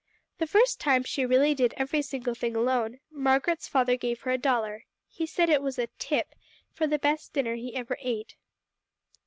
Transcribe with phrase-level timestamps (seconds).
[0.39, 4.37] The first time she really did every single thing alone, Margaret's father gave her a
[4.39, 6.33] dollar; he said it was a ``tip''
[6.73, 8.33] for the best dinner he ever ate.